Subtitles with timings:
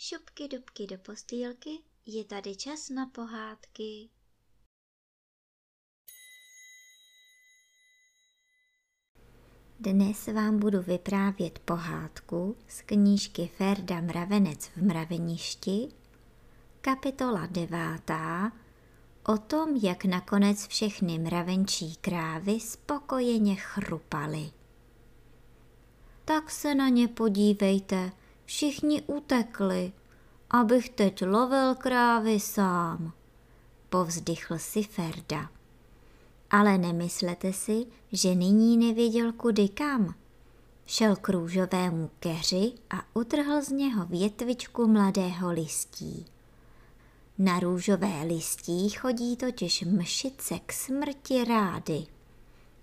[0.00, 1.70] dubky, dubky do postýlky,
[2.06, 4.08] je tady čas na pohádky.
[9.80, 15.88] Dnes vám budu vyprávět pohádku z knížky Ferda Mravenec v mraveništi,
[16.80, 18.52] kapitola devátá,
[19.26, 24.50] o tom, jak nakonec všechny mravenčí krávy spokojeně chrupaly.
[26.24, 28.12] Tak se na ně podívejte,
[28.50, 29.92] všichni utekli,
[30.50, 33.12] abych teď lovil krávy sám,
[33.90, 35.50] povzdychl si Ferda.
[36.50, 40.14] Ale nemyslete si, že nyní nevěděl kudy kam.
[40.86, 46.26] Šel k růžovému keři a utrhl z něho větvičku mladého listí.
[47.38, 52.06] Na růžové listí chodí totiž mšice k smrti rády.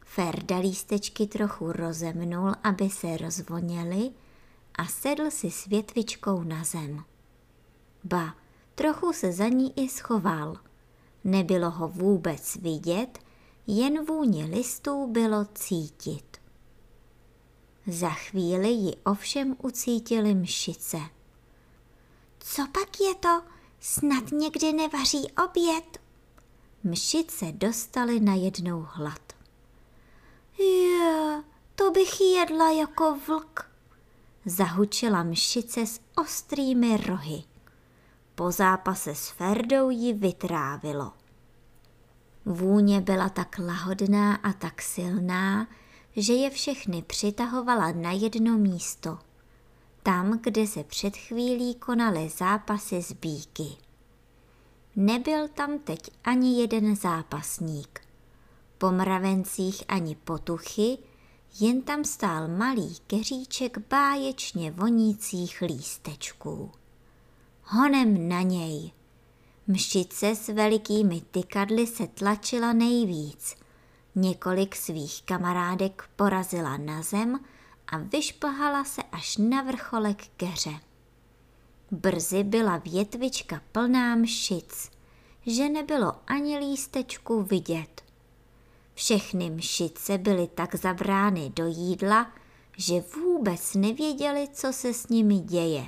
[0.00, 4.10] Ferda lístečky trochu rozemnul, aby se rozvoněly
[4.74, 7.04] a sedl si s větvičkou na zem.
[8.04, 8.34] Ba,
[8.74, 10.56] trochu se za ní i schoval.
[11.24, 13.18] Nebylo ho vůbec vidět,
[13.66, 16.36] jen vůně listů bylo cítit.
[17.86, 20.98] Za chvíli ji ovšem ucítili mšice.
[22.38, 23.42] Co pak je to?
[23.80, 25.98] Snad někdy nevaří oběd?
[26.84, 29.32] Mšice dostali na jednou hlad.
[30.58, 31.42] Je,
[31.74, 33.71] to bych jedla jako vlk,
[34.44, 37.42] zahučila mšice s ostrými rohy.
[38.34, 41.12] Po zápase s Ferdou ji vytrávilo.
[42.44, 45.68] Vůně byla tak lahodná a tak silná,
[46.16, 49.18] že je všechny přitahovala na jedno místo.
[50.02, 53.76] Tam, kde se před chvílí konaly zápasy s bíky.
[54.96, 58.00] Nebyl tam teď ani jeden zápasník.
[58.78, 60.98] Po mravencích ani potuchy,
[61.60, 66.70] jen tam stál malý keříček báječně vonících lístečků.
[67.62, 68.90] Honem na něj–
[69.66, 73.56] Mšice s velikými tykadly se tlačila nejvíc.
[74.14, 77.40] Několik svých kamarádek porazila na zem
[77.86, 80.74] a vyšplhala se až na vrcholek keře.
[81.90, 84.90] Brzy byla větvička plná mšic,
[85.46, 88.02] že nebylo ani lístečku vidět.
[88.94, 92.32] Všechny mšice byly tak zabrány do jídla,
[92.76, 95.86] že vůbec nevěděli, co se s nimi děje.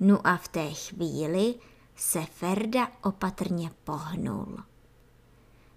[0.00, 1.54] No a v té chvíli
[1.96, 4.56] se Ferda opatrně pohnul.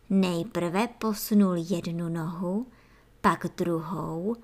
[0.09, 2.67] Nejprve posunul jednu nohu,
[3.21, 4.35] pak druhou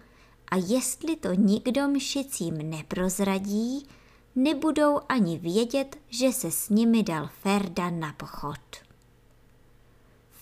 [0.51, 3.87] a jestli to nikdo mšicím neprozradí,
[4.35, 8.86] nebudou ani vědět, že se s nimi dal Ferda na pochod.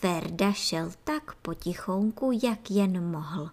[0.06, 3.52] Ferda šel tak potichonku, jak jen mohl.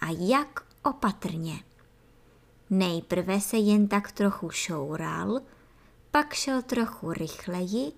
[0.00, 1.64] A jak opatrně.
[2.70, 5.40] Nejprve se jen tak trochu šoural,
[6.10, 7.92] pak šel trochu rychleji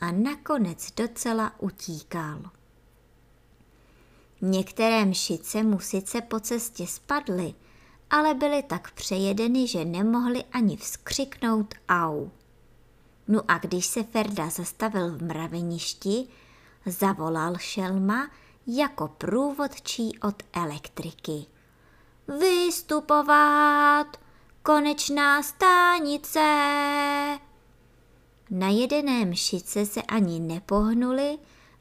[0.00, 2.40] a nakonec docela utíkal.
[4.40, 7.54] Některé mšice mu sice po cestě spadly,
[8.10, 12.28] ale byly tak přejedeny, že nemohli ani vzkřiknout au.
[13.28, 16.28] No a když se Ferda zastavil v mraveništi,
[16.86, 18.30] zavolal šelma
[18.66, 21.46] jako průvodčí od elektriky.
[22.40, 24.06] Vystupovat!
[24.62, 26.40] Konečná stánice!
[28.50, 31.38] Na jedené mšice se ani nepohnuli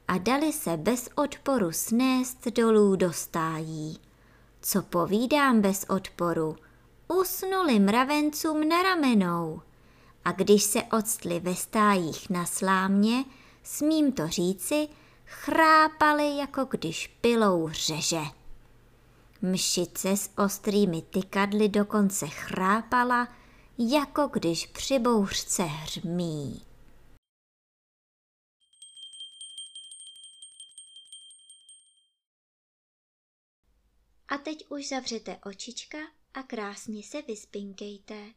[0.08, 4.00] a dali se bez odporu snést dolů do stájí.
[4.62, 6.56] Co povídám bez odporu?
[7.08, 9.62] Usnuli mravencům na ramenou.
[10.26, 13.26] A když se odstli ve stájích na slámě,
[13.68, 14.88] smím to říci,
[15.26, 18.22] chrápali, jako když pilou řeže.
[19.42, 23.28] Mšice s ostrými tykadly dokonce chrápala,
[23.78, 26.62] jako když při bouřce hřmí.
[34.28, 35.98] A teď už zavřete očička
[36.34, 38.34] a krásně se vyspinkejte.